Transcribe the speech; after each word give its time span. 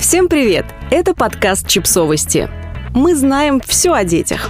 Всем 0.00 0.28
привет! 0.28 0.64
Это 0.90 1.12
подкаст 1.12 1.68
«Чипсовости». 1.68 2.48
Мы 2.94 3.14
знаем 3.14 3.60
все 3.60 3.92
о 3.92 4.02
детях. 4.02 4.48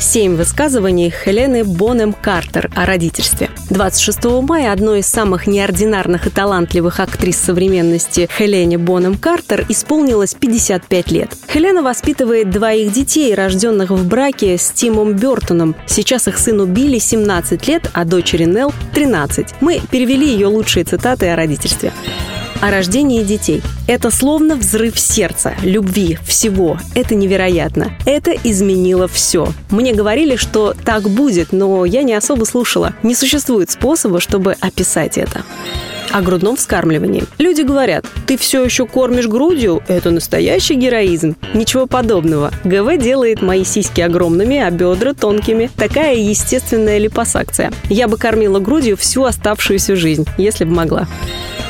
Семь 0.00 0.36
высказываний 0.36 1.10
Хелены 1.10 1.64
Бонем 1.64 2.14
Картер 2.14 2.70
о 2.74 2.86
родительстве. 2.86 3.50
26 3.68 4.24
мая 4.40 4.72
одной 4.72 5.00
из 5.00 5.06
самых 5.06 5.46
неординарных 5.46 6.26
и 6.26 6.30
талантливых 6.30 6.98
актрис 6.98 7.36
современности 7.36 8.26
Хелене 8.38 8.78
Бонем 8.78 9.18
Картер 9.18 9.66
исполнилось 9.68 10.32
55 10.32 11.10
лет. 11.10 11.36
Хелена 11.52 11.82
воспитывает 11.82 12.48
двоих 12.48 12.90
детей, 12.90 13.34
рожденных 13.34 13.90
в 13.90 14.08
браке 14.08 14.56
с 14.56 14.70
Тимом 14.70 15.12
Бертоном. 15.12 15.76
Сейчас 15.86 16.26
их 16.26 16.38
сыну 16.38 16.64
Билли 16.64 16.98
17 16.98 17.68
лет, 17.68 17.90
а 17.92 18.06
дочери 18.06 18.44
Нелл 18.44 18.72
13. 18.94 19.56
Мы 19.60 19.82
перевели 19.90 20.26
ее 20.26 20.46
лучшие 20.46 20.84
цитаты 20.84 21.28
о 21.28 21.36
родительстве 21.36 21.92
о 22.60 22.70
рождении 22.70 23.22
детей. 23.22 23.62
Это 23.86 24.10
словно 24.10 24.56
взрыв 24.56 24.98
сердца, 24.98 25.54
любви, 25.62 26.18
всего. 26.26 26.78
Это 26.94 27.14
невероятно. 27.14 27.92
Это 28.04 28.32
изменило 28.32 29.08
все. 29.08 29.48
Мне 29.70 29.94
говорили, 29.94 30.36
что 30.36 30.74
так 30.84 31.08
будет, 31.08 31.52
но 31.52 31.84
я 31.84 32.02
не 32.02 32.14
особо 32.14 32.44
слушала. 32.44 32.94
Не 33.02 33.14
существует 33.14 33.70
способа, 33.70 34.20
чтобы 34.20 34.56
описать 34.60 35.18
это 35.18 35.42
о 36.10 36.22
грудном 36.22 36.56
вскармливании. 36.56 37.24
Люди 37.38 37.60
говорят, 37.62 38.06
ты 38.26 38.38
все 38.38 38.64
еще 38.64 38.86
кормишь 38.86 39.26
грудью? 39.26 39.82
Это 39.88 40.10
настоящий 40.10 40.74
героизм. 40.74 41.36
Ничего 41.52 41.86
подобного. 41.86 42.50
ГВ 42.64 42.98
делает 42.98 43.42
мои 43.42 43.62
сиськи 43.62 44.00
огромными, 44.00 44.58
а 44.58 44.70
бедра 44.70 45.12
тонкими. 45.12 45.70
Такая 45.76 46.16
естественная 46.16 46.96
липосакция. 46.96 47.72
Я 47.90 48.08
бы 48.08 48.16
кормила 48.16 48.58
грудью 48.58 48.96
всю 48.96 49.24
оставшуюся 49.24 49.96
жизнь, 49.96 50.26
если 50.38 50.64
бы 50.64 50.74
могла 50.74 51.06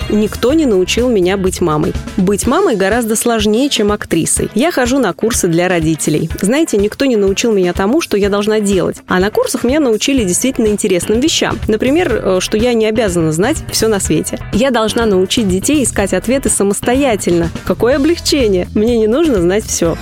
никто 0.08 0.52
не 0.52 0.66
научил 0.66 1.08
меня 1.08 1.36
быть 1.36 1.60
мамой. 1.60 1.92
Быть 2.16 2.46
мамой 2.46 2.76
гораздо 2.76 3.16
сложнее, 3.16 3.68
чем 3.68 3.92
актрисой. 3.92 4.50
Я 4.54 4.70
хожу 4.70 4.98
на 4.98 5.12
курсы 5.12 5.48
для 5.48 5.68
родителей. 5.68 6.30
Знаете, 6.40 6.76
никто 6.76 7.04
не 7.04 7.16
научил 7.16 7.52
меня 7.52 7.72
тому, 7.72 8.00
что 8.00 8.16
я 8.16 8.28
должна 8.28 8.60
делать. 8.60 8.98
А 9.06 9.18
на 9.20 9.30
курсах 9.30 9.64
меня 9.64 9.80
научили 9.80 10.24
действительно 10.24 10.68
интересным 10.68 11.20
вещам. 11.20 11.58
Например, 11.68 12.12
э, 12.12 12.38
что 12.40 12.56
я 12.56 12.72
не 12.72 12.86
обязана 12.86 13.32
знать 13.32 13.58
все 13.70 13.88
на 13.88 14.00
свете. 14.00 14.38
Я 14.52 14.70
должна 14.70 15.06
научить 15.06 15.48
детей 15.48 15.84
искать 15.84 16.12
ответы 16.12 16.48
самостоятельно. 16.48 17.50
Какое 17.64 17.96
облегчение! 17.96 18.68
Мне 18.74 18.98
не 18.98 19.06
нужно 19.06 19.40
знать 19.40 19.64
все. 19.64 19.96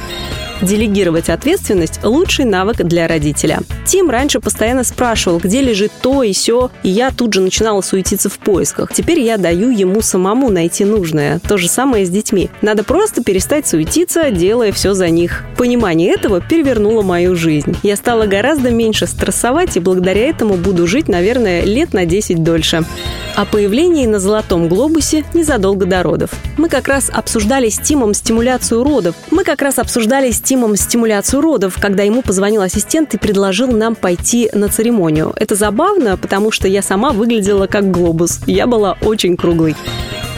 Делегировать 0.63 1.29
ответственность– 1.29 2.01
лучший 2.03 2.47
навык 2.47 2.79
для 2.79 3.07
родителя. 3.07 3.61
Тим 3.85 4.09
раньше 4.09 4.41
постоянно 4.41 4.85
спрашивал, 4.85 5.39
где 5.39 5.61
лежит 5.61 5.93
то 6.01 6.23
и 6.23 6.33
все, 6.33 6.71
и 6.83 6.89
я 6.89 7.11
тут 7.11 7.35
же 7.35 7.43
начинала 7.43 7.83
суетиться 7.83 8.31
в 8.31 8.39
поисках. 8.39 8.93
Теперь 8.93 9.21
я 9.21 9.37
даю 9.37 9.71
ему 9.71 10.01
самому 10.01 10.49
найти 10.51 10.87
нужное. 10.87 11.41
То 11.41 11.59
же 11.59 11.69
самое 11.69 12.07
с 12.07 12.11
детьми. 12.11 12.49
Надо 12.63 12.85
просто 12.85 13.23
перестать 13.23 13.67
суетиться, 13.67 14.31
делая 14.31 14.73
все 14.73 14.95
за 14.95 15.11
них. 15.11 15.45
Понимание 15.59 16.15
этого 16.15 16.41
перевернуло 16.41 17.03
мою 17.03 17.37
жизнь. 17.37 17.77
Я 17.83 17.97
стала 17.97 18.27
гораздо 18.27 18.71
меньше 18.71 19.07
стрессовать, 19.07 19.77
и 19.77 19.81
благодаря 19.81 20.29
этому 20.29 20.55
буду 20.55 20.87
жить, 20.87 21.09
наверное, 21.09 21.65
лет 21.65 21.93
на 21.93 22.07
10 22.07 22.43
дольше. 22.43 22.85
О 23.37 23.45
появлении 23.45 24.07
на 24.07 24.19
Золотом 24.19 24.67
глобусе 24.67 25.23
незадолго 25.35 25.85
до 25.85 26.03
родов. 26.03 26.31
Мы 26.57 26.71
как 26.71 26.89
раз 26.89 27.11
обсуждали 27.13 27.69
с 27.69 27.79
Тимом 27.79 28.15
стимуляцию 28.15 28.83
родов. 28.83 29.15
Мы 29.31 29.45
как 29.45 29.61
раз 29.61 29.79
обсуждали 29.79 30.31
с 30.31 30.41
Тимом 30.41 30.75
стимуляцию 30.75 31.43
родов, 31.43 31.77
когда 31.79 32.03
ему 32.03 32.23
позвонил 32.23 32.63
ассистент 32.63 33.13
и 33.13 33.19
предложил 33.19 33.71
нам 33.71 33.95
пойти 33.95 34.49
на 34.55 34.71
церемонию. 34.71 35.35
Это 35.37 35.55
забавно, 35.55 36.17
потому 36.17 36.51
что 36.51 36.67
я 36.67 36.81
сама 36.81 37.11
выглядела 37.11 37.67
как 37.67 37.91
глобус. 37.91 38.41
Я 38.47 38.67
была 38.67 38.97
очень 39.03 39.37
круглой 39.37 39.77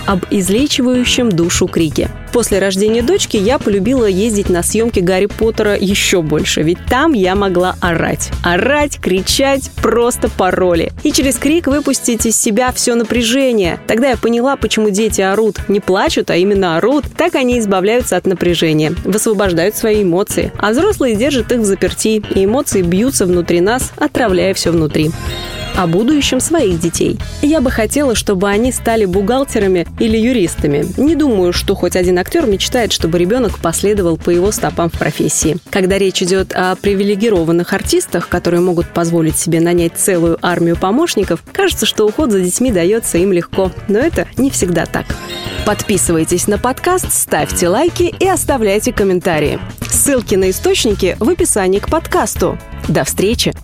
об 0.09 0.25
излечивающем 0.31 1.29
душу 1.31 1.67
крике. 1.67 2.09
После 2.33 2.59
рождения 2.59 3.03
дочки 3.03 3.37
я 3.37 3.59
полюбила 3.59 4.07
ездить 4.07 4.49
на 4.49 4.63
съемки 4.63 5.01
Гарри 5.01 5.27
Поттера 5.27 5.77
еще 5.77 6.23
больше, 6.23 6.63
ведь 6.63 6.79
там 6.89 7.13
я 7.13 7.35
могла 7.35 7.77
орать. 7.81 8.31
Орать, 8.43 8.99
кричать, 8.99 9.71
просто 9.83 10.31
пароли. 10.31 10.93
И 11.03 11.13
через 11.13 11.37
крик 11.37 11.67
выпустить 11.67 12.25
из 12.25 12.41
себя 12.41 12.73
все 12.73 12.95
напряжение. 12.95 13.81
Тогда 13.87 14.11
я 14.11 14.17
поняла, 14.17 14.57
почему 14.57 14.89
дети 14.89 15.21
орут. 15.21 15.59
Не 15.69 15.81
плачут, 15.81 16.31
а 16.31 16.37
именно 16.37 16.79
орут. 16.79 17.05
Так 17.17 17.35
они 17.35 17.59
избавляются 17.59 18.17
от 18.17 18.27
напряжения, 18.27 18.95
высвобождают 19.05 19.77
свои 19.77 20.03
эмоции. 20.03 20.53
А 20.59 20.71
взрослые 20.71 21.17
держат 21.17 21.53
их 21.53 21.59
в 21.59 21.65
заперти, 21.65 22.23
и 22.35 22.45
эмоции 22.47 22.81
бьются 22.81 23.27
внутри 23.27 23.61
нас, 23.61 23.93
отравляя 23.99 24.55
все 24.55 24.71
внутри 24.71 25.11
о 25.79 25.87
будущем 25.87 26.41
своих 26.41 26.81
детей. 26.81 27.21
Я 27.41 27.61
бы 27.61 27.71
хотела, 27.71 28.17
чтобы 28.17 28.49
они 28.49 28.73
стали 28.73 29.05
бухгалтерами 29.05 29.87
или 30.01 30.19
юристами. 30.19 30.85
Не 30.97 31.15
думаю, 31.15 31.53
что 31.53 31.77
хоть 31.77 31.95
один 31.95 32.19
актер 32.19 32.47
мечтает, 32.47 32.93
чтобы 32.93 33.17
ребенок 33.17 33.61
последовал 33.61 34.17
по 34.17 34.31
его 34.31 34.51
стопам 34.51 34.91
в 34.91 34.99
профессии. 34.99 35.57
Когда 35.71 35.97
речь 35.97 36.21
идет 36.21 36.53
о 36.53 36.75
привилегированных 36.75 37.73
артистах, 37.73 38.29
которые 38.29 38.61
могут 38.61 38.89
позволить 38.89 39.39
себе 39.39 39.61
нанять 39.61 39.93
целую 39.97 40.37
армию 40.43 40.77
помощников, 40.77 41.45
кажется, 41.53 41.87
что 41.87 42.07
уход 42.07 42.33
за 42.33 42.41
детьми 42.41 42.73
дается 42.73 43.19
им 43.19 43.33
легко. 43.33 43.71
Но 43.87 44.01
это 44.01 44.27
не 44.37 44.51
всегда 44.51 44.85
так. 44.85 45.07
Подписывайтесь 45.65 46.49
на 46.49 46.59
подкаст, 46.59 47.13
ставьте 47.13 47.69
лайки 47.69 48.13
и 48.19 48.27
оставляйте 48.27 48.93
комментарии. 48.93 49.61
Ссылки 49.89 50.35
на 50.35 50.51
источники 50.51 51.17
в 51.21 51.29
описании 51.29 51.79
к 51.79 51.89
подкасту. 51.89 52.59
До 52.89 53.05
встречи! 53.05 53.55